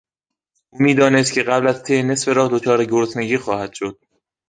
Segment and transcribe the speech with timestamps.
[0.69, 3.99] او میدانست که قبل از طی نصف راه دچار گرسنگی خواهد شد.